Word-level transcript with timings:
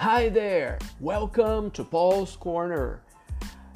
Hi 0.00 0.30
there! 0.30 0.78
Welcome 1.00 1.70
to 1.72 1.84
Paul's 1.84 2.36
Corner. 2.36 3.00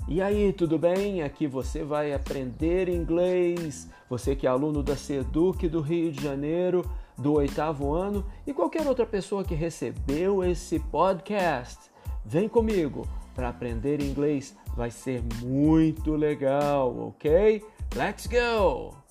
E 0.06 0.22
aí, 0.22 0.52
tudo 0.52 0.78
bem? 0.78 1.20
Aqui 1.20 1.48
você 1.48 1.82
vai 1.82 2.12
aprender 2.12 2.88
inglês. 2.88 3.90
Você 4.08 4.36
que 4.36 4.46
é 4.46 4.50
aluno 4.50 4.84
da 4.84 4.94
Seduc 4.96 5.68
do 5.68 5.80
Rio 5.80 6.12
de 6.12 6.22
Janeiro, 6.22 6.88
do 7.18 7.32
oitavo 7.32 7.92
ano, 7.92 8.24
e 8.46 8.54
qualquer 8.54 8.86
outra 8.86 9.04
pessoa 9.04 9.42
que 9.42 9.56
recebeu 9.56 10.44
esse 10.44 10.78
podcast. 10.78 11.90
Vem 12.24 12.48
comigo 12.48 13.04
para 13.34 13.48
aprender 13.48 14.00
inglês. 14.00 14.56
Vai 14.76 14.92
ser 14.92 15.24
muito 15.42 16.14
legal, 16.14 16.96
ok? 17.08 17.64
Let's 17.96 18.28
go! 18.28 19.01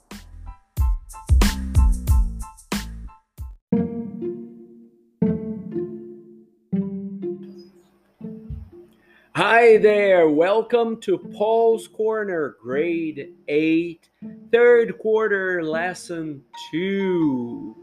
Hi 9.61 9.77
there, 9.77 10.27
welcome 10.27 10.99
to 11.01 11.19
Paul's 11.19 11.87
Corner, 11.87 12.55
grade 12.63 13.35
8, 13.47 14.09
third 14.51 14.97
quarter, 14.97 15.63
lesson 15.63 16.41
2. 16.71 17.75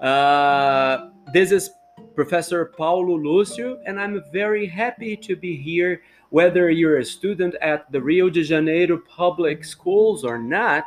Uh, 0.00 1.10
this 1.34 1.52
is 1.52 1.68
Professor 2.14 2.64
Paulo 2.64 3.18
Lúcio, 3.18 3.76
and 3.84 4.00
I'm 4.00 4.22
very 4.32 4.64
happy 4.64 5.14
to 5.14 5.36
be 5.36 5.54
here. 5.54 6.00
Whether 6.30 6.70
you're 6.70 7.00
a 7.00 7.04
student 7.04 7.54
at 7.60 7.92
the 7.92 8.00
Rio 8.00 8.30
de 8.30 8.42
Janeiro 8.42 8.96
public 9.06 9.62
schools 9.62 10.24
or 10.24 10.38
not, 10.38 10.84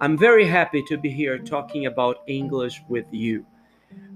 I'm 0.00 0.18
very 0.18 0.44
happy 0.44 0.82
to 0.88 0.98
be 0.98 1.08
here 1.08 1.38
talking 1.38 1.86
about 1.86 2.24
English 2.26 2.82
with 2.88 3.06
you. 3.12 3.46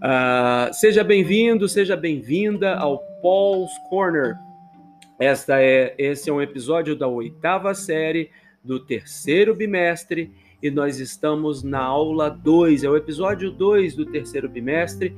Uh, 0.02 0.72
seja 0.72 1.04
bem-vindo, 1.04 1.68
seja 1.68 1.96
bem-vinda 1.96 2.80
ao 2.80 2.98
Paul's 3.22 3.70
Corner 3.88 4.36
esta 5.22 5.62
é, 5.62 5.94
esse 5.98 6.28
é 6.28 6.32
um 6.32 6.42
episódio 6.42 6.96
da 6.96 7.06
oitava 7.06 7.74
série 7.74 8.30
do 8.64 8.80
terceiro 8.80 9.54
bimestre 9.54 10.32
e 10.60 10.68
nós 10.68 10.98
estamos 10.98 11.62
na 11.62 11.78
aula 11.78 12.28
2, 12.28 12.82
é 12.82 12.90
o 12.90 12.96
episódio 12.96 13.52
2 13.52 13.94
do 13.94 14.04
terceiro 14.04 14.48
bimestre. 14.48 15.14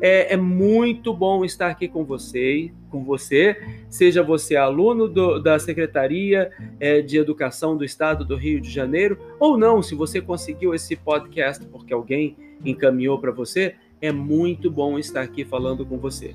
É, 0.00 0.34
é, 0.34 0.36
muito 0.36 1.12
bom 1.12 1.44
estar 1.44 1.70
aqui 1.70 1.88
com 1.88 2.04
você, 2.04 2.70
com 2.88 3.02
você, 3.02 3.60
seja 3.90 4.22
você 4.22 4.54
aluno 4.54 5.08
do, 5.08 5.40
da 5.40 5.58
Secretaria 5.58 6.52
é, 6.78 7.02
de 7.02 7.18
Educação 7.18 7.76
do 7.76 7.84
Estado 7.84 8.24
do 8.24 8.36
Rio 8.36 8.60
de 8.60 8.70
Janeiro, 8.70 9.18
ou 9.40 9.58
não, 9.58 9.82
se 9.82 9.96
você 9.96 10.20
conseguiu 10.20 10.72
esse 10.72 10.94
podcast 10.94 11.66
porque 11.66 11.92
alguém 11.92 12.36
encaminhou 12.64 13.18
para 13.18 13.32
você, 13.32 13.74
é 14.00 14.12
muito 14.12 14.70
bom 14.70 15.00
estar 15.00 15.22
aqui 15.22 15.44
falando 15.44 15.84
com 15.84 15.98
você. 15.98 16.32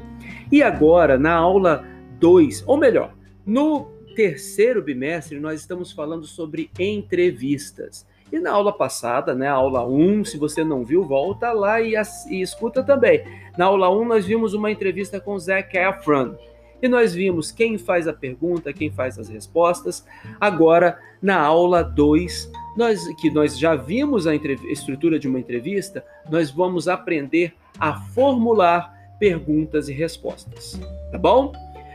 E 0.51 0.61
agora, 0.61 1.17
na 1.17 1.33
aula 1.33 1.85
2, 2.23 2.63
ou 2.65 2.77
melhor, 2.77 3.13
no 3.45 3.91
terceiro 4.15 4.81
bimestre 4.81 5.41
nós 5.41 5.59
estamos 5.59 5.91
falando 5.91 6.25
sobre 6.25 6.71
entrevistas. 6.79 8.07
E 8.31 8.39
na 8.39 8.49
aula 8.49 8.71
passada, 8.71 9.35
né, 9.35 9.49
aula 9.49 9.85
1, 9.85 10.23
se 10.23 10.37
você 10.37 10.63
não 10.63 10.85
viu, 10.85 11.03
volta 11.03 11.51
lá 11.51 11.81
e, 11.81 11.95
e 12.29 12.41
escuta 12.41 12.81
também. 12.81 13.25
Na 13.57 13.65
aula 13.65 13.89
1 13.93 14.05
nós 14.05 14.25
vimos 14.25 14.53
uma 14.53 14.71
entrevista 14.71 15.19
com 15.19 15.37
Zac 15.37 15.77
Efron. 15.77 16.37
E 16.81 16.87
nós 16.87 17.13
vimos 17.13 17.51
quem 17.51 17.77
faz 17.77 18.07
a 18.07 18.13
pergunta, 18.13 18.71
quem 18.71 18.89
faz 18.89 19.19
as 19.19 19.27
respostas. 19.27 20.05
Agora, 20.39 20.97
na 21.21 21.41
aula 21.41 21.83
2, 21.83 22.49
nós, 22.77 23.05
que 23.19 23.29
nós 23.31 23.59
já 23.59 23.75
vimos 23.75 24.27
a 24.27 24.33
estrutura 24.33 25.19
de 25.19 25.27
uma 25.27 25.39
entrevista, 25.39 26.05
nós 26.31 26.49
vamos 26.49 26.87
aprender 26.87 27.53
a 27.77 27.93
formular 27.93 28.93
perguntas 29.19 29.89
e 29.89 29.93
respostas. 29.93 30.79
Tá 31.11 31.17
bom? 31.17 31.51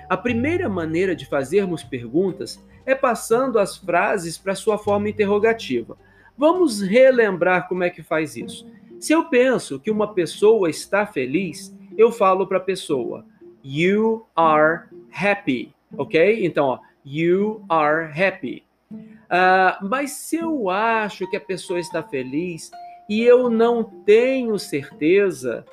A 0.09 0.17
primeira 0.17 0.69
maneira 0.69 1.15
de 1.15 1.27
fazermos 1.27 1.85
perguntas 1.85 2.63
é 2.87 2.95
passando 2.95 3.59
as 3.59 3.77
frases 3.77 4.39
para 4.39 4.55
sua 4.55 4.79
forma 4.79 5.09
interrogativa. 5.09 5.99
Vamos 6.37 6.81
relembrar 6.81 7.69
como 7.69 7.85
é 7.85 7.91
que 7.91 8.03
faz 8.03 8.37
isso. 8.37 8.67
Se 8.99 9.13
eu 9.13 9.29
penso 9.29 9.79
que 9.79 9.91
uma 9.91 10.15
pessoa 10.15 10.71
está 10.71 11.07
feliz, 11.07 11.77
eu 11.97 12.11
falo 12.11 12.47
para 12.47 12.59
a 12.59 12.61
pessoa: 12.61 13.27
You 13.63 14.27
are 14.35 14.85
happy, 15.13 15.75
ok? 15.97 16.45
Então, 16.47 16.67
ó, 16.67 16.79
You 17.05 17.65
are 17.69 18.11
happy. 18.13 18.65
Uh, 18.91 19.87
mas 19.87 20.13
se 20.13 20.37
eu 20.37 20.71
acho 20.71 21.29
que 21.29 21.37
a 21.37 21.41
pessoa 21.41 21.79
está 21.79 22.03
feliz 22.03 22.71
e 23.09 23.23
eu 23.23 23.51
não 23.51 23.83
tenho 23.83 24.59
certeza, 24.59 25.65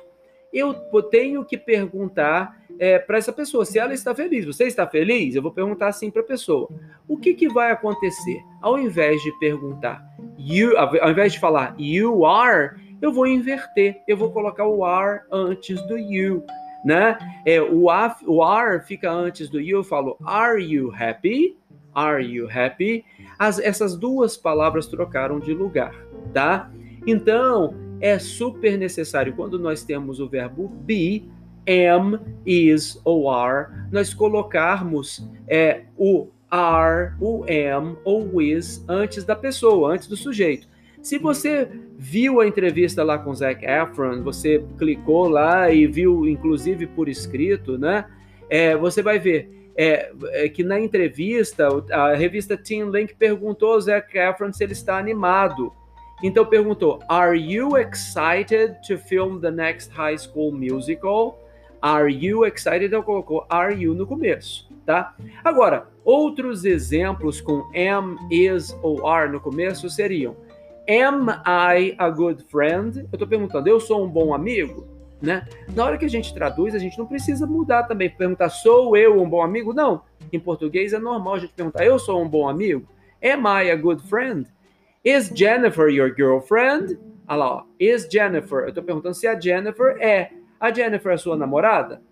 eu 0.52 0.74
tenho 1.10 1.44
que 1.44 1.56
perguntar 1.56 2.62
é, 2.78 2.98
para 2.98 3.18
essa 3.18 3.32
pessoa 3.32 3.64
se 3.64 3.78
ela 3.78 3.94
está 3.94 4.14
feliz. 4.14 4.44
Você 4.44 4.64
está 4.64 4.86
feliz? 4.86 5.34
Eu 5.34 5.42
vou 5.42 5.52
perguntar 5.52 5.88
assim 5.88 6.10
para 6.10 6.22
a 6.22 6.24
pessoa. 6.24 6.68
O 7.08 7.16
que, 7.16 7.34
que 7.34 7.48
vai 7.48 7.70
acontecer? 7.70 8.38
Ao 8.60 8.78
invés 8.78 9.22
de 9.22 9.32
perguntar 9.38 10.04
you, 10.38 10.76
ao 10.76 11.10
invés 11.10 11.32
de 11.32 11.40
falar 11.40 11.74
you 11.78 12.24
are, 12.24 12.76
eu 13.00 13.12
vou 13.12 13.26
inverter. 13.26 13.96
Eu 14.06 14.16
vou 14.16 14.30
colocar 14.30 14.66
o 14.66 14.84
are 14.84 15.20
antes 15.30 15.80
do 15.86 15.98
you. 15.98 16.42
Né? 16.84 17.18
É, 17.44 17.60
o, 17.60 17.86
o 18.26 18.42
are 18.42 18.80
fica 18.86 19.10
antes 19.10 19.48
do 19.48 19.60
you. 19.60 19.78
Eu 19.78 19.84
falo 19.84 20.16
are 20.24 20.62
you 20.62 20.92
happy? 20.94 21.56
Are 21.94 22.22
you 22.22 22.48
happy? 22.50 23.04
As, 23.38 23.58
essas 23.58 23.96
duas 23.96 24.36
palavras 24.36 24.86
trocaram 24.86 25.40
de 25.40 25.54
lugar, 25.54 25.94
tá? 26.32 26.70
Então, 27.06 27.74
é 28.00 28.18
super 28.18 28.76
necessário 28.76 29.34
quando 29.34 29.58
nós 29.58 29.82
temos 29.82 30.20
o 30.20 30.28
verbo 30.28 30.68
be 30.68 31.30
am, 31.68 32.20
is 32.44 33.00
ou 33.04 33.30
are, 33.30 33.68
nós 33.90 34.14
colocarmos 34.14 35.28
é, 35.48 35.82
o 35.96 36.28
are, 36.50 37.14
o 37.20 37.44
am 37.44 37.96
ou 38.04 38.40
is 38.40 38.84
antes 38.88 39.24
da 39.24 39.34
pessoa, 39.34 39.92
antes 39.92 40.06
do 40.06 40.16
sujeito. 40.16 40.68
Se 41.02 41.18
você 41.18 41.68
viu 41.96 42.40
a 42.40 42.46
entrevista 42.46 43.04
lá 43.04 43.18
com 43.18 43.34
Zac 43.34 43.64
Efron, 43.64 44.22
você 44.22 44.64
clicou 44.76 45.28
lá 45.28 45.70
e 45.70 45.86
viu, 45.86 46.26
inclusive 46.26 46.86
por 46.86 47.08
escrito, 47.08 47.78
né? 47.78 48.06
É, 48.50 48.76
você 48.76 49.02
vai 49.02 49.18
ver 49.18 49.70
é, 49.76 50.10
é, 50.32 50.48
que 50.48 50.64
na 50.64 50.80
entrevista 50.80 51.68
a 51.92 52.14
revista 52.14 52.56
Teen 52.56 52.90
Link 52.90 53.14
perguntou 53.14 53.74
ao 53.74 53.80
Zac 53.80 54.16
Efron 54.16 54.52
se 54.52 54.64
ele 54.64 54.72
está 54.72 54.98
animado. 54.98 55.72
Então 56.22 56.46
perguntou: 56.46 57.00
Are 57.08 57.38
you 57.38 57.76
excited 57.76 58.76
to 58.88 58.96
film 58.98 59.40
the 59.40 59.50
next 59.50 59.92
High 59.92 60.18
School 60.18 60.52
Musical? 60.52 61.38
Are 61.80 62.12
you 62.12 62.44
excited? 62.44 62.86
Então 62.86 63.02
colocou 63.02 63.46
are 63.48 63.74
you 63.74 63.94
no 63.94 64.06
começo, 64.06 64.68
tá? 64.84 65.14
Agora, 65.44 65.88
outros 66.04 66.64
exemplos 66.64 67.40
com 67.40 67.68
am, 67.74 68.16
is 68.30 68.76
ou 68.82 69.06
are 69.06 69.30
no 69.30 69.40
começo 69.40 69.88
seriam 69.90 70.36
Am 70.88 71.28
I 71.44 71.96
a 71.98 72.08
good 72.10 72.44
friend? 72.44 72.98
Eu 72.98 73.08
estou 73.12 73.26
perguntando, 73.26 73.68
eu 73.68 73.80
sou 73.80 74.04
um 74.04 74.08
bom 74.08 74.32
amigo? 74.32 74.86
Né? 75.20 75.44
Na 75.74 75.84
hora 75.84 75.98
que 75.98 76.04
a 76.04 76.08
gente 76.08 76.32
traduz, 76.32 76.74
a 76.74 76.78
gente 76.78 76.96
não 76.96 77.06
precisa 77.06 77.46
mudar 77.46 77.84
também, 77.84 78.08
perguntar 78.08 78.50
sou 78.50 78.96
eu 78.96 79.20
um 79.20 79.28
bom 79.28 79.42
amigo? 79.42 79.72
Não. 79.72 80.02
Em 80.32 80.38
português 80.38 80.92
é 80.92 80.98
normal 80.98 81.34
a 81.34 81.38
gente 81.40 81.54
perguntar 81.54 81.84
eu 81.84 81.98
sou 81.98 82.22
um 82.22 82.28
bom 82.28 82.48
amigo? 82.48 82.86
Am 83.22 83.42
I 83.46 83.70
a 83.70 83.76
good 83.76 84.02
friend? 84.06 84.46
Is 85.04 85.32
Jennifer 85.34 85.88
your 85.88 86.14
girlfriend? 86.14 86.98
Olha 87.26 87.36
lá, 87.36 87.56
ó. 87.56 87.64
is 87.80 88.08
Jennifer? 88.10 88.60
Eu 88.60 88.68
estou 88.68 88.84
perguntando 88.84 89.14
se 89.14 89.26
a 89.26 89.38
Jennifer 89.38 89.96
é 90.00 90.30
a 90.60 90.72
Jennifer 90.72 91.12
é 91.12 91.16
sua 91.16 91.36
namorada? 91.36 92.02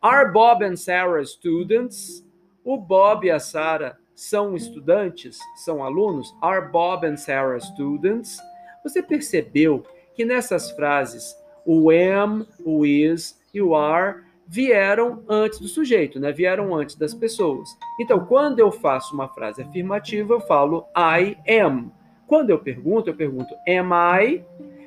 Are 0.00 0.30
Bob 0.32 0.64
and 0.64 0.76
Sarah 0.76 1.24
students? 1.24 2.24
O 2.64 2.76
Bob 2.76 3.26
e 3.26 3.30
a 3.30 3.38
Sarah 3.38 3.96
são 4.14 4.54
estudantes? 4.54 5.38
São 5.56 5.82
alunos? 5.82 6.34
Are 6.40 6.70
Bob 6.70 7.06
and 7.06 7.16
Sarah 7.16 7.60
students? 7.60 8.38
Você 8.82 9.02
percebeu 9.02 9.84
que 10.14 10.24
nessas 10.24 10.70
frases 10.72 11.34
o 11.64 11.90
am, 11.90 12.46
o 12.64 12.84
is 12.84 13.40
e 13.52 13.60
o 13.62 13.74
are 13.74 14.22
vieram 14.46 15.22
antes 15.28 15.58
do 15.58 15.68
sujeito, 15.68 16.20
né? 16.20 16.30
Vieram 16.30 16.74
antes 16.74 16.96
das 16.96 17.14
pessoas. 17.14 17.68
Então, 17.98 18.26
quando 18.26 18.58
eu 18.58 18.70
faço 18.70 19.14
uma 19.14 19.28
frase 19.28 19.62
afirmativa, 19.62 20.34
eu 20.34 20.40
falo 20.40 20.86
I 20.96 21.36
am. 21.62 21.90
Quando 22.26 22.50
eu 22.50 22.58
pergunto, 22.58 23.08
eu 23.08 23.14
pergunto 23.14 23.54
am 23.66 23.90
I? 24.20 24.44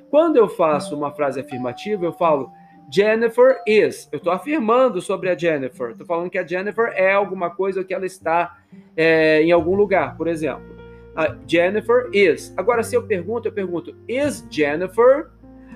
Quando 0.09 0.37
eu 0.37 0.47
faço 0.47 0.95
uma 0.95 1.11
frase 1.11 1.39
afirmativa, 1.39 2.05
eu 2.05 2.13
falo 2.13 2.51
Jennifer 2.89 3.61
is. 3.67 4.07
Eu 4.11 4.17
estou 4.17 4.31
afirmando 4.31 5.01
sobre 5.01 5.29
a 5.29 5.37
Jennifer. 5.37 5.91
Estou 5.91 6.07
falando 6.07 6.29
que 6.29 6.37
a 6.37 6.47
Jennifer 6.47 6.91
é 6.95 7.11
alguma 7.11 7.49
coisa 7.49 7.83
que 7.83 7.93
ela 7.93 8.05
está 8.05 8.57
é, 8.95 9.41
em 9.41 9.51
algum 9.51 9.75
lugar, 9.75 10.15
por 10.15 10.27
exemplo. 10.27 10.77
A 11.15 11.35
Jennifer 11.45 12.09
is. 12.13 12.53
Agora, 12.55 12.83
se 12.83 12.95
eu 12.95 13.03
pergunto, 13.03 13.47
eu 13.47 13.51
pergunto: 13.51 13.95
Is 14.07 14.45
Jennifer? 14.49 15.29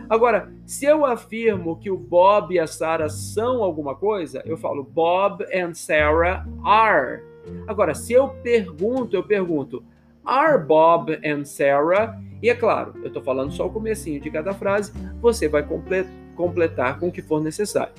Agora, 0.10 0.52
se 0.66 0.86
eu 0.86 1.06
afirmo 1.06 1.80
que 1.80 1.90
o 1.90 1.98
Bob 1.98 2.54
e 2.54 2.60
a 2.60 2.68
Sarah 2.68 3.10
são 3.10 3.64
alguma 3.64 3.96
coisa, 3.96 4.42
eu 4.46 4.58
falo 4.58 4.84
Bob 4.84 5.44
and 5.54 5.74
Sarah 5.74 6.46
are. 6.64 7.22
Agora, 7.68 7.94
se 7.96 8.14
eu 8.14 8.30
pergunto, 8.30 9.16
eu 9.16 9.24
pergunto: 9.24 9.84
Are 10.24 10.64
Bob 10.64 11.18
and 11.26 11.44
Sarah? 11.46 12.18
E 12.42 12.50
é 12.50 12.56
claro, 12.56 12.94
eu 13.02 13.08
estou 13.08 13.22
falando 13.22 13.52
só 13.52 13.68
o 13.68 13.72
comecinho 13.72 14.20
de 14.20 14.30
cada 14.32 14.54
frase, 14.54 14.92
você 15.22 15.48
vai 15.48 15.64
completar 15.64 16.21
completar 16.36 17.00
com 17.00 17.08
o 17.08 17.12
que 17.12 17.22
for 17.22 17.42
necessário. 17.42 17.94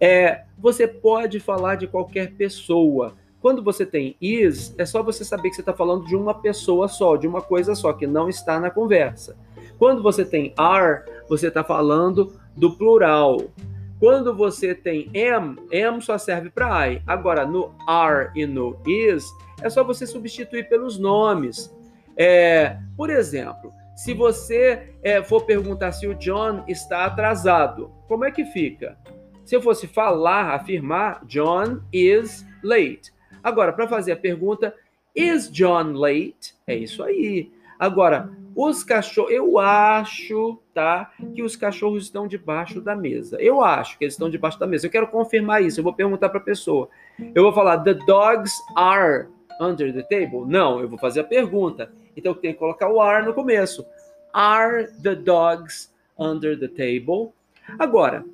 É, 0.00 0.44
você 0.58 0.86
pode 0.86 1.38
falar 1.38 1.76
de 1.76 1.86
qualquer 1.86 2.32
pessoa. 2.32 3.14
Quando 3.40 3.62
você 3.62 3.84
tem 3.84 4.16
is, 4.20 4.74
é 4.78 4.84
só 4.84 5.02
você 5.02 5.24
saber 5.24 5.48
que 5.50 5.56
você 5.56 5.62
está 5.62 5.72
falando 5.72 6.06
de 6.06 6.14
uma 6.14 6.34
pessoa 6.34 6.88
só, 6.88 7.16
de 7.16 7.26
uma 7.26 7.40
coisa 7.40 7.74
só, 7.74 7.92
que 7.92 8.06
não 8.06 8.28
está 8.28 8.58
na 8.60 8.70
conversa. 8.70 9.36
Quando 9.78 10.02
você 10.02 10.24
tem 10.24 10.52
are, 10.56 11.04
você 11.28 11.48
está 11.48 11.64
falando 11.64 12.32
do 12.56 12.76
plural. 12.76 13.38
Quando 13.98 14.34
você 14.34 14.74
tem 14.74 15.10
am, 15.14 15.56
am 15.72 16.00
só 16.00 16.18
serve 16.18 16.50
para 16.50 16.88
I. 16.88 17.02
Agora, 17.06 17.46
no 17.46 17.72
are 17.86 18.30
e 18.34 18.46
no 18.46 18.76
is, 18.86 19.24
é 19.60 19.70
só 19.70 19.84
você 19.84 20.06
substituir 20.06 20.68
pelos 20.68 20.98
nomes. 20.98 21.72
É, 22.16 22.76
por 22.96 23.10
exemplo, 23.10 23.72
se 23.94 24.14
você 24.14 24.94
é, 25.02 25.22
for 25.22 25.44
perguntar 25.44 25.92
se 25.92 26.06
o 26.06 26.14
John 26.14 26.64
está 26.66 27.04
atrasado, 27.04 27.92
como 28.08 28.24
é 28.24 28.30
que 28.30 28.44
fica? 28.44 28.98
Se 29.44 29.54
eu 29.54 29.62
fosse 29.62 29.86
falar, 29.86 30.54
afirmar, 30.54 31.24
John 31.26 31.80
is 31.92 32.46
late. 32.62 33.12
Agora, 33.42 33.72
para 33.72 33.88
fazer 33.88 34.12
a 34.12 34.16
pergunta, 34.16 34.74
is 35.14 35.50
John 35.50 35.92
late? 35.92 36.54
É 36.66 36.74
isso 36.74 37.02
aí. 37.02 37.50
Agora, 37.78 38.30
os 38.54 38.84
cachorros, 38.84 39.32
eu 39.32 39.58
acho, 39.58 40.58
tá, 40.72 41.10
que 41.34 41.42
os 41.42 41.56
cachorros 41.56 42.04
estão 42.04 42.28
debaixo 42.28 42.80
da 42.80 42.94
mesa. 42.94 43.36
Eu 43.40 43.62
acho 43.62 43.98
que 43.98 44.04
eles 44.04 44.14
estão 44.14 44.30
debaixo 44.30 44.58
da 44.58 44.66
mesa. 44.66 44.86
Eu 44.86 44.90
quero 44.90 45.08
confirmar 45.08 45.62
isso. 45.62 45.80
Eu 45.80 45.84
vou 45.84 45.92
perguntar 45.92 46.28
para 46.28 46.38
a 46.38 46.44
pessoa. 46.44 46.88
Eu 47.34 47.42
vou 47.42 47.52
falar, 47.52 47.78
the 47.78 47.94
dogs 47.94 48.52
are 48.76 49.26
under 49.60 49.92
the 49.92 50.02
table? 50.02 50.44
Não, 50.46 50.80
eu 50.80 50.88
vou 50.88 50.98
fazer 50.98 51.20
a 51.20 51.24
pergunta. 51.24 51.92
Então 52.16 52.34
tem 52.34 52.52
que 52.52 52.58
colocar 52.58 52.88
o 52.88 53.00
are 53.00 53.24
no 53.24 53.34
começo. 53.34 53.84
Are 54.32 54.88
the 55.02 55.14
dogs 55.14 55.92
under 56.18 56.58
the 56.58 56.68
table? 56.68 57.32
Agora, 57.78 58.24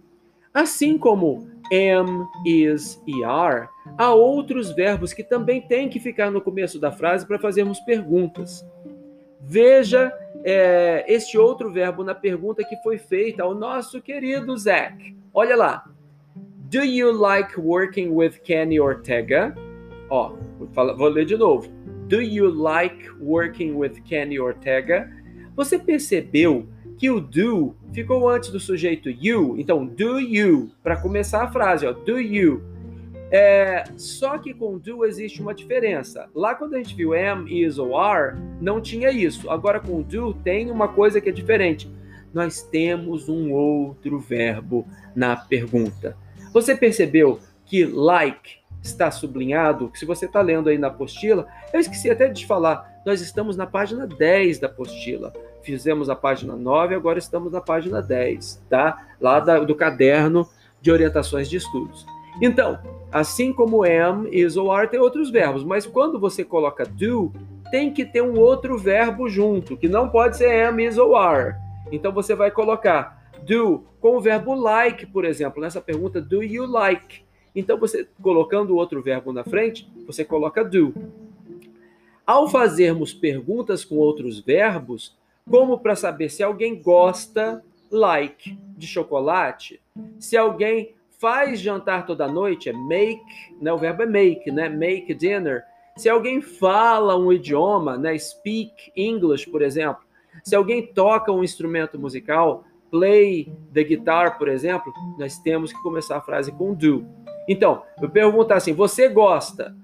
assim 0.53 0.97
como 0.97 1.49
am, 1.73 2.27
is 2.47 3.01
e 3.07 3.23
are, 3.25 3.69
há 3.97 4.13
outros 4.13 4.71
verbos 4.71 5.13
que 5.13 5.23
também 5.23 5.61
têm 5.61 5.89
que 5.89 6.01
ficar 6.01 6.31
no 6.31 6.41
começo 6.41 6.79
da 6.79 6.91
frase 6.91 7.27
para 7.27 7.39
fazermos 7.39 7.79
perguntas. 7.81 8.67
Veja 9.41 10.13
é, 10.45 11.05
este 11.09 11.39
outro 11.39 11.71
verbo 11.73 12.05
na 12.05 12.15
pergunta 12.15 12.65
que 12.65 12.77
foi 12.83 12.99
feita 12.99 13.43
ao 13.43 13.55
nosso 13.55 14.01
querido 14.01 14.57
Zach. 14.57 15.17
Olha 15.33 15.57
lá. 15.57 15.85
Do 16.71 16.85
you 16.85 17.11
like 17.13 17.59
working 17.59 18.11
with 18.11 18.41
Kenny 18.45 18.79
Ortega? 18.79 19.55
Ó, 20.11 20.35
vou, 20.59 20.97
vou 20.97 21.09
ler 21.09 21.25
de 21.25 21.37
novo. 21.37 21.78
Do 22.08 22.22
you 22.22 22.49
like 22.50 23.10
working 23.20 23.76
with 23.76 24.00
Kenny 24.06 24.40
Ortega? 24.40 25.10
Você 25.55 25.78
percebeu 25.78 26.66
que 26.96 27.10
o 27.10 27.20
do 27.20 27.76
ficou 27.93 28.26
antes 28.26 28.49
do 28.50 28.58
sujeito 28.58 29.10
you? 29.10 29.56
Então, 29.58 29.84
do 29.84 30.19
you, 30.19 30.70
para 30.82 30.96
começar 30.96 31.44
a 31.44 31.52
frase, 31.52 31.87
ó, 31.87 31.93
do 31.93 32.19
you. 32.19 32.62
É, 33.31 33.84
só 33.99 34.38
que 34.38 34.55
com 34.55 34.78
do 34.78 35.05
existe 35.05 35.43
uma 35.43 35.55
diferença. 35.55 36.31
Lá 36.34 36.55
quando 36.55 36.76
a 36.76 36.78
gente 36.78 36.94
viu 36.94 37.12
am, 37.12 37.46
is 37.46 37.78
ou 37.78 37.94
are, 37.94 38.38
não 38.58 38.81
tinha 38.81 39.10
isso. 39.10 39.50
Agora 39.50 39.78
com 39.78 40.00
do 40.00 40.32
tem 40.32 40.70
uma 40.70 40.88
coisa 40.88 41.20
que 41.20 41.28
é 41.28 41.32
diferente. 41.32 41.93
Nós 42.32 42.62
temos 42.62 43.28
um 43.28 43.52
outro 43.52 44.19
verbo 44.19 44.88
na 45.14 45.37
pergunta. 45.37 46.16
Você 46.55 46.75
percebeu 46.75 47.38
que 47.66 47.84
like 47.84 48.57
está 48.83 49.11
sublinhado? 49.11 49.91
Se 49.95 50.05
você 50.05 50.27
está 50.27 50.41
lendo 50.41 50.69
aí 50.69 50.79
na 50.79 50.89
apostila, 50.89 51.47
eu 51.73 51.81
esqueci 51.81 52.11
até 52.11 52.29
de 52.29 52.47
falar, 52.47 53.01
nós 53.05 53.21
estamos 53.21 53.57
na 53.57 53.67
página 53.67 54.07
10 54.07 54.59
da 54.59 54.67
apostila. 54.67 55.33
Fizemos 55.63 56.09
a 56.09 56.17
página 56.17 56.57
9, 56.57 56.95
agora 56.95 57.19
estamos 57.19 57.53
na 57.53 57.61
página 57.61 58.01
10, 58.01 58.65
tá? 58.69 59.07
Lá 59.21 59.41
da, 59.41 59.59
do 59.61 59.75
caderno 59.75 60.49
de 60.81 60.91
orientações 60.91 61.49
de 61.49 61.57
estudos. 61.57 62.07
Então, 62.41 62.79
assim 63.11 63.53
como 63.53 63.85
am, 63.85 64.29
is 64.31 64.57
ou 64.57 64.71
are, 64.71 64.89
tem 64.89 65.01
outros 65.01 65.31
verbos, 65.31 65.65
mas 65.65 65.85
quando 65.85 66.21
você 66.21 66.45
coloca 66.45 66.85
do, 66.85 67.33
tem 67.71 67.93
que 67.93 68.05
ter 68.05 68.23
um 68.23 68.39
outro 68.39 68.79
verbo 68.79 69.29
junto, 69.29 69.77
que 69.77 69.89
não 69.89 70.09
pode 70.09 70.37
ser 70.37 70.65
am, 70.65 70.81
is 70.81 70.97
ou 70.97 71.17
are. 71.17 71.57
Então 71.91 72.13
você 72.13 72.35
vai 72.35 72.51
colocar 72.51 73.19
do 73.43 73.85
com 74.01 74.17
o 74.17 74.21
verbo 74.21 74.55
like, 74.55 75.07
por 75.07 75.25
exemplo, 75.25 75.61
nessa 75.61 75.81
pergunta, 75.81 76.21
do 76.21 76.43
you 76.43 76.67
like? 76.67 77.23
Então 77.58 77.76
você 77.76 78.08
colocando 78.22 78.76
outro 78.76 79.02
verbo 79.02 79.32
na 79.32 79.43
frente, 79.43 79.90
você 80.06 80.25
coloca 80.25 80.64
do. 80.64 80.94
Ao 82.25 82.49
fazermos 82.49 83.12
perguntas 83.12 83.84
com 83.84 83.96
outros 83.96 84.38
verbos, 84.38 85.19
como 85.50 85.76
para 85.81 85.96
saber 85.96 86.28
se 86.28 86.40
alguém 86.40 86.81
gosta, 86.81 87.64
like, 87.90 88.56
de 88.76 88.87
chocolate, 88.87 89.81
se 90.20 90.37
alguém 90.37 90.94
faz 91.19 91.58
jantar 91.58 92.06
toda 92.06 92.28
noite, 92.28 92.69
é 92.69 92.72
make, 92.72 93.25
né? 93.60 93.72
O 93.72 93.78
verbo 93.78 94.05
é 94.05 94.06
make, 94.06 94.52
né? 94.52 94.69
Make 94.69 95.12
dinner. 95.14 95.64
Se 95.96 96.08
alguém 96.08 96.40
fala 96.40 97.19
um 97.19 97.32
idioma, 97.32 97.99
né? 97.99 98.16
Speak 98.16 98.93
English, 98.94 99.50
por 99.50 99.62
exemplo. 99.62 100.05
Se 100.44 100.55
alguém 100.55 100.87
toca 100.87 101.32
um 101.32 101.43
instrumento 101.43 101.99
musical, 101.99 102.62
play 102.88 103.52
the 103.72 103.82
guitar, 103.82 104.38
por 104.38 104.49
exemplo, 104.49 104.93
nós 105.19 105.38
temos 105.38 105.72
que 105.72 105.82
começar 105.82 106.19
a 106.19 106.20
frase 106.20 106.52
com 106.52 106.75
do. 106.75 107.06
Então, 107.49 107.83
eu 108.00 108.11
perguntar 108.11 108.56
assim: 108.56 108.75
você 108.75 109.09
gosta? 109.09 109.75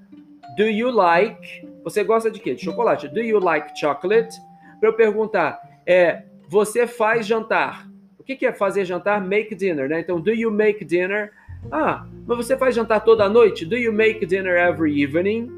Do 0.56 0.64
you 0.64 0.90
like? 0.90 1.66
Você 1.82 2.04
gosta 2.04 2.30
de 2.30 2.38
quê? 2.38 2.54
De 2.54 2.62
chocolate. 2.62 3.08
Do 3.08 3.20
you 3.20 3.40
like 3.40 3.78
chocolate? 3.78 4.36
Para 4.78 4.90
eu 4.90 4.92
perguntar, 4.92 5.60
é, 5.86 6.24
você 6.48 6.86
faz 6.86 7.26
jantar? 7.26 7.88
O 8.18 8.22
que, 8.22 8.36
que 8.36 8.46
é 8.46 8.52
fazer 8.52 8.84
jantar? 8.84 9.20
Make 9.20 9.54
dinner, 9.54 9.88
né? 9.88 10.00
Então, 10.00 10.20
do 10.20 10.30
you 10.30 10.50
make 10.50 10.84
dinner? 10.84 11.32
Ah, 11.72 12.06
mas 12.26 12.36
você 12.36 12.56
faz 12.56 12.74
jantar 12.74 13.00
toda 13.00 13.28
noite? 13.28 13.64
Do 13.64 13.76
you 13.76 13.92
make 13.92 14.24
dinner 14.24 14.56
every 14.56 15.02
evening? 15.02 15.50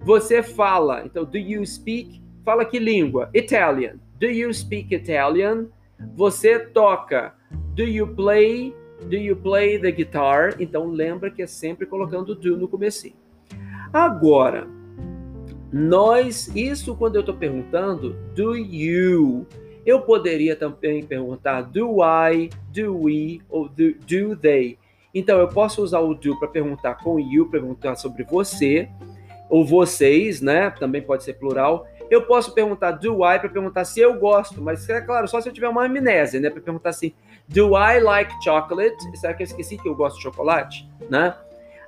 Você 0.00 0.42
fala, 0.42 1.04
então, 1.04 1.24
do 1.24 1.38
you 1.38 1.64
speak? 1.64 2.20
Fala 2.44 2.64
que 2.64 2.78
língua? 2.78 3.30
Italian. 3.32 3.96
Do 4.18 4.26
you 4.26 4.52
speak 4.52 4.94
Italian? 4.94 5.68
Você 6.16 6.58
toca. 6.58 7.34
Do 7.74 7.84
you 7.84 8.08
play? 8.08 8.74
Do 9.08 9.16
you 9.16 9.36
play 9.36 9.78
the 9.78 9.90
guitar? 9.90 10.54
Então 10.60 10.86
lembra 10.86 11.30
que 11.30 11.42
é 11.42 11.46
sempre 11.46 11.86
colocando 11.86 12.34
do 12.34 12.56
no 12.56 12.68
começo. 12.68 13.10
Agora, 13.92 14.66
nós, 15.72 16.54
isso 16.54 16.94
quando 16.94 17.16
eu 17.16 17.20
estou 17.20 17.34
perguntando, 17.34 18.16
do 18.34 18.56
you? 18.56 19.46
Eu 19.84 20.02
poderia 20.02 20.54
também 20.54 21.02
perguntar 21.02 21.62
do 21.62 21.98
I, 22.02 22.50
do 22.72 23.02
we 23.02 23.40
ou 23.48 23.68
do, 23.68 23.94
do 23.94 24.36
they. 24.36 24.78
Então 25.14 25.38
eu 25.40 25.48
posso 25.48 25.82
usar 25.82 26.00
o 26.00 26.14
do 26.14 26.38
para 26.38 26.48
perguntar 26.48 26.94
com 26.96 27.18
you, 27.18 27.50
perguntar 27.50 27.96
sobre 27.96 28.22
você 28.22 28.88
ou 29.50 29.66
vocês, 29.66 30.40
né? 30.40 30.70
Também 30.70 31.02
pode 31.02 31.24
ser 31.24 31.34
plural. 31.34 31.86
Eu 32.12 32.20
posso 32.26 32.52
perguntar 32.52 32.90
do 32.90 33.24
I 33.24 33.38
para 33.38 33.48
perguntar 33.48 33.86
se 33.86 33.98
eu 33.98 34.12
gosto, 34.20 34.60
mas 34.60 34.86
é 34.86 35.00
claro, 35.00 35.26
só 35.26 35.40
se 35.40 35.48
eu 35.48 35.52
tiver 35.52 35.70
uma 35.70 35.86
amnésia, 35.86 36.38
né? 36.38 36.50
Para 36.50 36.60
perguntar 36.60 36.90
assim, 36.90 37.14
do 37.48 37.74
I 37.74 38.00
like 38.00 38.30
chocolate? 38.44 38.94
Será 39.16 39.32
que 39.32 39.42
eu 39.42 39.46
esqueci 39.46 39.78
que 39.78 39.88
eu 39.88 39.94
gosto 39.94 40.16
de 40.16 40.24
chocolate, 40.24 40.86
né? 41.08 41.34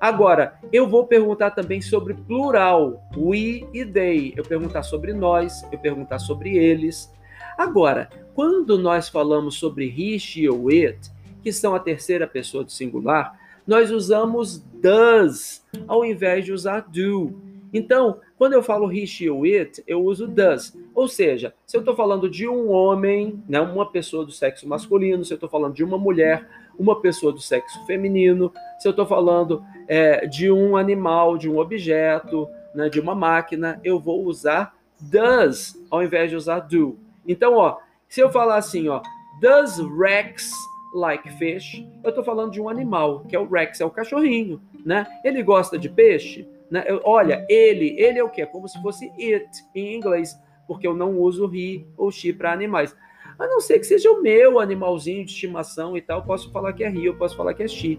Agora, 0.00 0.54
eu 0.73 0.88
vou 0.88 1.07
perguntar 1.07 1.50
também 1.50 1.83
sobre 1.83 2.14
plural, 2.14 3.02
we 3.14 3.69
e 3.75 3.85
they. 3.85 4.33
Eu 4.35 4.43
perguntar 4.43 4.83
sobre 4.83 5.12
nós, 5.12 5.62
eu 5.71 5.78
perguntar 5.78 6.19
sobre 6.19 6.57
eles. 6.57 7.12
Agora, 7.59 8.09
quando 8.33 8.78
nós 8.78 9.11
falamos 9.11 9.57
sobre 9.59 9.88
he, 9.88 10.19
she 10.19 10.49
ou 10.49 10.71
it, 10.71 11.12
que 11.43 11.52
são 11.52 11.75
a 11.75 11.78
terceira 11.78 12.26
pessoa 12.26 12.64
do 12.64 12.73
singular, 12.73 13.38
nós 13.66 13.90
usamos 13.90 14.57
does 14.57 15.62
ao 15.87 16.02
invés 16.02 16.47
de 16.47 16.52
usar 16.54 16.81
do. 16.81 17.43
Então, 17.75 18.21
quando 18.45 18.53
eu 18.53 18.63
falo 18.63 18.93
he, 18.93 19.07
she 19.07 19.31
ou 19.31 19.45
it, 19.45 19.83
eu 19.87 20.05
uso 20.05 20.29
does. 20.29 20.77
Ou 20.95 21.09
seja, 21.09 21.55
se 21.65 21.79
eu 21.79 21.81
estou 21.81 21.97
falando 21.97 22.29
de 22.29 22.47
um 22.47 22.71
homem, 22.71 23.43
né, 23.49 23.59
uma 23.59 23.91
pessoa 23.91 24.23
do 24.23 24.31
sexo 24.31 24.69
masculino, 24.69 25.25
se 25.25 25.33
eu 25.33 25.37
estou 25.37 25.49
falando 25.49 25.73
de 25.73 25.83
uma 25.83 25.97
mulher, 25.97 26.47
uma 26.79 27.01
pessoa 27.01 27.33
do 27.33 27.41
sexo 27.41 27.87
feminino, 27.87 28.53
se 28.79 28.87
eu 28.87 28.91
estou 28.91 29.07
falando 29.07 29.65
é, 29.89 30.27
de 30.27 30.53
um 30.53 30.77
animal, 30.77 31.39
de 31.39 31.49
um 31.49 31.57
objeto, 31.57 32.47
né, 32.75 32.91
de 32.91 33.01
uma 33.01 33.15
máquina, 33.15 33.81
eu 33.83 33.99
vou 33.99 34.23
usar 34.27 34.77
does 35.01 35.83
ao 35.91 36.03
invés 36.03 36.29
de 36.29 36.37
usar 36.37 36.61
do. 36.61 36.99
Então, 37.27 37.55
ó, 37.55 37.79
se 38.07 38.21
eu 38.21 38.29
falar 38.29 38.57
assim, 38.57 38.91
ó, 38.91 39.01
does 39.41 39.79
Rex 39.99 40.51
like 40.95 41.33
fish? 41.39 41.83
Eu 42.03 42.11
estou 42.11 42.23
falando 42.23 42.53
de 42.53 42.61
um 42.61 42.69
animal, 42.69 43.21
que 43.27 43.35
é 43.35 43.39
o 43.39 43.49
Rex, 43.49 43.81
é 43.81 43.87
o 43.87 43.91
cachorrinho, 43.91 44.61
né? 44.85 45.07
Ele 45.25 45.43
gosta 45.43 45.79
de 45.79 45.89
peixe? 45.89 46.47
Né? 46.71 46.85
Eu, 46.87 47.00
olha, 47.04 47.44
ele, 47.49 47.94
ele 47.99 48.18
é 48.18 48.25
o 48.25 48.28
quê? 48.28 48.42
É 48.42 48.47
como 48.47 48.68
se 48.68 48.80
fosse 48.80 49.11
it 49.18 49.49
em 49.75 49.97
inglês, 49.97 50.38
porque 50.66 50.87
eu 50.87 50.94
não 50.94 51.18
uso 51.18 51.50
he 51.54 51.85
ou 51.97 52.11
she 52.11 52.33
para 52.33 52.52
animais. 52.52 52.97
A 53.38 53.47
não 53.47 53.61
ser 53.61 53.78
que 53.78 53.87
seja 53.87 54.11
o 54.11 54.23
meu 54.23 54.61
animalzinho 54.61 55.25
de 55.25 55.33
estimação 55.33 55.97
e 55.97 56.00
tal, 56.00 56.25
posso 56.25 56.50
falar 56.52 56.73
que 56.73 56.85
é 56.85 56.90
he, 56.90 57.09
eu 57.09 57.16
posso 57.16 57.37
falar 57.37 57.54
que 57.54 57.62
é 57.62 57.68
she. 57.68 57.99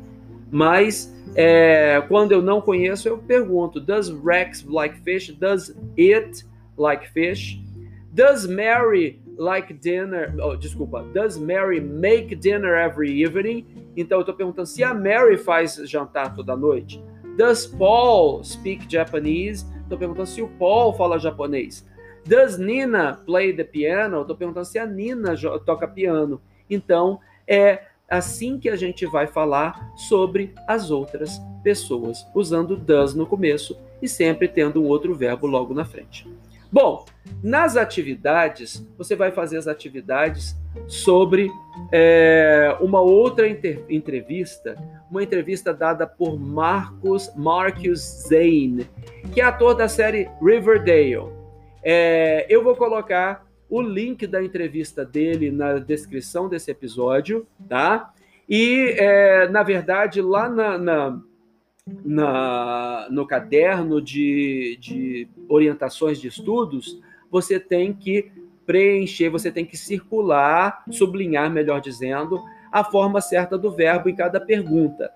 Mas 0.51 1.13
é, 1.35 2.01
quando 2.07 2.31
eu 2.31 2.41
não 2.41 2.61
conheço, 2.61 3.07
eu 3.07 3.17
pergunto: 3.17 3.79
Does 3.79 4.09
Rex 4.09 4.63
like 4.63 4.99
fish? 5.01 5.31
Does 5.33 5.75
it 5.97 6.45
like 6.77 7.09
fish? 7.09 7.59
Does 8.13 8.47
Mary 8.47 9.21
like 9.37 9.73
dinner? 9.73 10.33
Oh, 10.41 10.55
desculpa. 10.55 11.03
Does 11.13 11.37
Mary 11.37 11.81
make 11.81 12.35
dinner 12.35 12.75
every 12.75 13.21
evening? 13.21 13.65
Então 13.97 14.19
eu 14.19 14.21
estou 14.21 14.35
perguntando 14.35 14.67
se 14.67 14.83
a 14.83 14.93
Mary 14.93 15.37
faz 15.37 15.75
jantar 15.89 16.33
toda 16.33 16.55
noite. 16.55 17.03
Does 17.35 17.67
Paul 17.67 18.43
speak 18.43 18.89
Japanese? 18.89 19.65
Estou 19.81 19.97
perguntando 19.97 20.27
se 20.27 20.41
o 20.41 20.47
Paul 20.47 20.93
fala 20.93 21.19
japonês. 21.19 21.85
Does 22.25 22.57
Nina 22.57 23.13
play 23.25 23.53
the 23.53 23.63
piano? 23.63 24.21
Estou 24.21 24.35
perguntando 24.35 24.65
se 24.65 24.79
a 24.79 24.85
Nina 24.85 25.35
toca 25.65 25.87
piano. 25.87 26.41
Então, 26.69 27.19
é 27.47 27.83
assim 28.09 28.57
que 28.57 28.69
a 28.69 28.75
gente 28.75 29.05
vai 29.05 29.27
falar 29.27 29.93
sobre 29.95 30.53
as 30.67 30.91
outras 30.91 31.41
pessoas, 31.63 32.25
usando 32.33 32.77
does 32.77 33.13
no 33.13 33.25
começo 33.25 33.77
e 34.01 34.07
sempre 34.07 34.47
tendo 34.47 34.81
um 34.81 34.87
outro 34.87 35.13
verbo 35.13 35.45
logo 35.45 35.73
na 35.73 35.83
frente. 35.83 36.27
Bom, 36.71 37.05
nas 37.43 37.77
atividades, 37.77 38.85
você 38.97 39.15
vai 39.15 39.31
fazer 39.31 39.57
as 39.57 39.67
atividades 39.67 40.55
sobre 40.87 41.49
é, 41.91 42.75
uma 42.81 43.01
outra 43.01 43.47
entrevista, 43.47 44.75
uma 45.09 45.23
entrevista 45.23 45.73
dada 45.73 46.05
por 46.05 46.39
Marcus 46.39 47.31
Marcus 47.35 48.27
Zane, 48.27 48.87
que 49.33 49.41
é 49.41 49.43
ator 49.43 49.75
da 49.75 49.87
série 49.87 50.29
Riverdale. 50.41 51.31
É, 51.83 52.45
eu 52.49 52.63
vou 52.63 52.75
colocar 52.75 53.45
o 53.69 53.81
link 53.81 54.27
da 54.27 54.43
entrevista 54.43 55.05
dele 55.05 55.51
na 55.51 55.79
descrição 55.79 56.47
desse 56.47 56.71
episódio, 56.71 57.47
tá? 57.67 58.13
E, 58.47 58.95
é, 58.97 59.47
na 59.49 59.63
verdade, 59.63 60.21
lá 60.21 60.47
na, 60.47 60.77
na, 60.77 61.19
na, 61.87 63.07
no 63.09 63.27
caderno 63.27 64.01
de, 64.01 64.77
de 64.79 65.27
orientações 65.47 66.19
de 66.19 66.27
estudos, 66.27 66.99
você 67.29 67.59
tem 67.59 67.93
que 67.93 68.31
preencher, 68.65 69.29
você 69.29 69.51
tem 69.51 69.65
que 69.65 69.77
circular, 69.77 70.83
sublinhar, 70.89 71.51
melhor 71.51 71.79
dizendo, 71.79 72.41
a 72.71 72.83
forma 72.83 73.21
certa 73.21 73.57
do 73.57 73.71
verbo 73.71 74.09
em 74.09 74.15
cada 74.15 74.39
pergunta. 74.39 75.11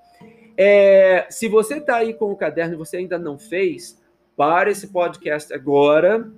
É, 0.56 1.26
se 1.30 1.48
você 1.48 1.76
está 1.78 1.98
aí 1.98 2.14
com 2.14 2.32
o 2.32 2.36
caderno 2.36 2.76
e 2.76 2.78
você 2.78 2.98
ainda 2.98 3.18
não 3.18 3.40
fez, 3.40 4.00
para 4.40 4.72
esse 4.72 4.88
podcast 4.88 5.54
agora, 5.54 6.32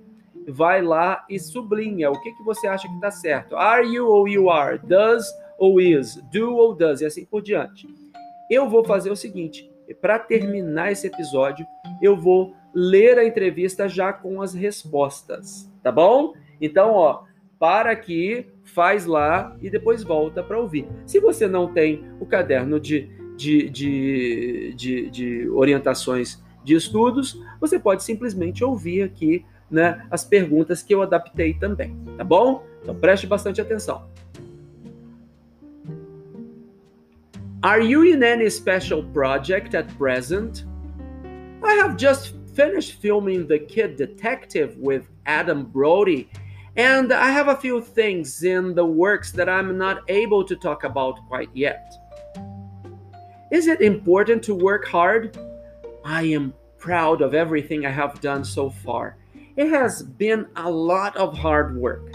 vai 0.48 0.82
lá 0.82 1.24
e 1.28 1.38
sublinha 1.38 2.10
o 2.10 2.20
que, 2.20 2.32
que 2.32 2.42
você 2.42 2.66
acha 2.66 2.88
que 2.88 2.94
está 2.94 3.10
certo. 3.10 3.54
Are 3.54 3.86
you 3.86 4.08
ou 4.08 4.26
you 4.26 4.50
are? 4.50 4.78
Does 4.78 5.24
ou 5.56 5.80
is? 5.80 6.16
Do 6.32 6.56
ou 6.56 6.74
does? 6.74 7.00
E 7.00 7.06
assim 7.06 7.24
por 7.24 7.42
diante. 7.42 7.86
Eu 8.50 8.68
vou 8.68 8.84
fazer 8.84 9.10
o 9.10 9.14
seguinte: 9.14 9.71
para 9.94 10.18
terminar 10.18 10.92
esse 10.92 11.06
episódio, 11.06 11.66
eu 12.00 12.16
vou 12.16 12.54
ler 12.74 13.18
a 13.18 13.24
entrevista 13.24 13.88
já 13.88 14.12
com 14.12 14.40
as 14.40 14.54
respostas, 14.54 15.70
tá 15.82 15.92
bom? 15.92 16.32
Então, 16.60 16.92
ó, 16.92 17.24
para 17.58 17.90
aqui, 17.90 18.46
faz 18.64 19.06
lá 19.06 19.56
e 19.60 19.70
depois 19.70 20.02
volta 20.02 20.42
para 20.42 20.58
ouvir. 20.58 20.86
Se 21.06 21.20
você 21.20 21.46
não 21.46 21.72
tem 21.72 22.04
o 22.18 22.26
caderno 22.26 22.80
de, 22.80 23.10
de, 23.36 23.68
de, 23.68 24.74
de, 24.74 25.10
de 25.10 25.48
orientações 25.50 26.42
de 26.64 26.74
estudos, 26.74 27.40
você 27.60 27.78
pode 27.78 28.02
simplesmente 28.02 28.64
ouvir 28.64 29.02
aqui 29.02 29.44
né, 29.70 30.06
as 30.10 30.24
perguntas 30.24 30.82
que 30.82 30.94
eu 30.94 31.02
adaptei 31.02 31.54
também, 31.54 31.96
tá 32.16 32.24
bom? 32.24 32.64
Então 32.82 32.94
preste 32.94 33.26
bastante 33.26 33.60
atenção. 33.60 34.10
Are 37.64 37.80
you 37.80 38.02
in 38.12 38.24
any 38.24 38.50
special 38.50 39.04
project 39.04 39.76
at 39.76 39.86
present? 39.96 40.64
I 41.62 41.74
have 41.74 41.96
just 41.96 42.34
finished 42.56 43.00
filming 43.00 43.46
The 43.46 43.60
Kid 43.60 43.94
Detective 43.96 44.76
with 44.78 45.06
Adam 45.26 45.66
Brody, 45.66 46.28
and 46.76 47.12
I 47.12 47.30
have 47.30 47.46
a 47.46 47.54
few 47.54 47.80
things 47.80 48.42
in 48.42 48.74
the 48.74 48.84
works 48.84 49.30
that 49.30 49.48
I'm 49.48 49.78
not 49.78 50.02
able 50.08 50.42
to 50.42 50.56
talk 50.56 50.82
about 50.82 51.24
quite 51.28 51.50
yet. 51.54 51.94
Is 53.52 53.68
it 53.68 53.80
important 53.80 54.42
to 54.42 54.56
work 54.56 54.88
hard? 54.88 55.38
I 56.04 56.24
am 56.24 56.54
proud 56.78 57.22
of 57.22 57.32
everything 57.32 57.86
I 57.86 57.90
have 57.90 58.20
done 58.20 58.44
so 58.44 58.70
far. 58.70 59.16
It 59.54 59.68
has 59.68 60.02
been 60.02 60.48
a 60.56 60.68
lot 60.68 61.16
of 61.16 61.38
hard 61.38 61.76
work. 61.76 62.10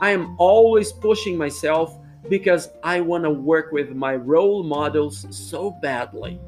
I 0.00 0.10
am 0.10 0.36
always 0.38 0.92
pushing 0.92 1.36
myself 1.36 1.98
because 2.28 2.70
I 2.82 3.00
want 3.00 3.24
to 3.24 3.30
work 3.30 3.72
with 3.72 3.90
my 3.90 4.14
role 4.14 4.62
models 4.62 5.26
so 5.30 5.70
badly. 5.70 6.40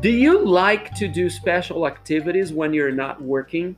Do 0.00 0.10
you 0.10 0.44
like 0.46 0.94
to 0.94 1.08
do 1.08 1.28
special 1.28 1.86
activities 1.86 2.52
when 2.52 2.72
you're 2.72 2.92
not 2.92 3.20
working? 3.20 3.76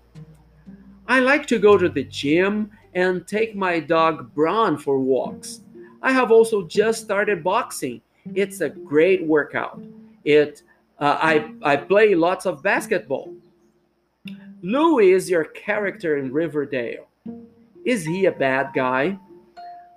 I 1.09 1.19
like 1.19 1.47
to 1.47 1.59
go 1.59 1.77
to 1.77 1.89
the 1.89 2.05
gym 2.05 2.71
and 2.95 3.27
take 3.27 3.57
my 3.57 3.81
dog 3.81 4.33
Braun 4.35 4.79
for 4.79 4.99
walks. 4.99 5.63
I 6.01 6.13
have 6.13 6.31
also 6.31 6.63
just 6.63 7.03
started 7.03 7.43
boxing. 7.43 8.01
It's 8.35 8.61
a 8.61 8.69
great 8.69 9.27
workout. 9.27 9.83
It 10.25 10.63
uh, 10.99 11.19
I 11.21 11.53
I 11.63 11.77
play 11.77 12.15
lots 12.15 12.47
of 12.47 12.63
basketball. 12.63 13.35
Louis 14.63 15.11
is 15.11 15.29
your 15.29 15.45
character 15.45 16.19
in 16.19 16.33
Riverdale. 16.33 17.09
Is 17.85 18.05
he 18.05 18.27
a 18.27 18.33
bad 18.33 18.71
guy? 18.75 19.19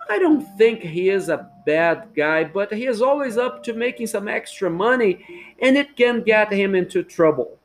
I 0.10 0.20
don't 0.20 0.46
think 0.58 0.82
he 0.82 1.10
is 1.10 1.30
a 1.30 1.50
bad 1.66 2.10
guy, 2.16 2.44
but 2.44 2.72
he 2.72 2.86
is 2.86 3.02
always 3.02 3.38
up 3.38 3.64
to 3.64 3.74
making 3.74 4.08
some 4.08 4.28
extra 4.28 4.70
money 4.70 5.26
and 5.60 5.76
it 5.76 5.96
can 5.96 6.22
get 6.22 6.52
him 6.52 6.76
into 6.76 7.02
trouble. 7.04 7.58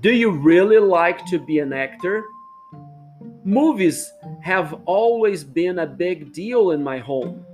Do 0.00 0.12
you 0.12 0.30
really 0.30 0.78
like 0.78 1.26
to 1.26 1.38
be 1.38 1.58
an 1.58 1.72
actor? 1.72 2.24
Movies 3.44 4.10
have 4.42 4.74
always 4.86 5.44
been 5.44 5.80
a 5.80 5.86
big 5.86 6.32
deal 6.32 6.70
in 6.70 6.82
my 6.82 6.98
home. 6.98 7.44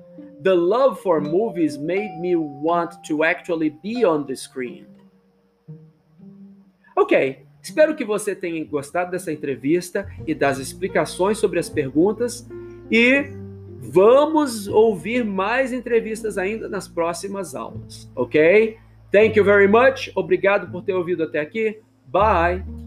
The 0.43 0.55
love 0.55 1.01
for 1.01 1.21
movies 1.21 1.79
made 1.79 2.19
me 2.21 2.37
want 2.37 3.03
to 3.07 3.25
actually 3.25 3.71
be 3.71 4.05
on 4.05 4.27
the 4.27 4.37
screen. 4.37 4.87
Ok, 6.97 7.45
espero 7.63 7.97
que 7.97 8.05
você 8.05 8.37
tenha 8.37 8.65
gostado 8.65 9.11
dessa 9.11 9.33
entrevista 9.33 10.07
e 10.27 10.35
das 10.35 10.59
explicações 10.61 11.39
sobre 11.39 11.59
as 11.59 11.69
perguntas 11.69 12.47
e 12.91 13.27
vamos 13.81 14.67
ouvir 14.69 15.25
mais 15.25 15.73
entrevistas 15.73 16.39
ainda 16.39 16.69
nas 16.69 16.89
próximas 16.89 17.55
aulas, 17.55 18.11
ok? 18.15 18.77
Thank 19.13 19.39
you 19.39 19.45
very 19.45 19.69
much. 19.69 20.11
Obrigado 20.17 20.71
por 20.73 20.83
ter 20.83 20.95
ouvido 20.95 21.23
até 21.23 21.41
aqui. 21.41 21.81
Bye. 22.07 22.84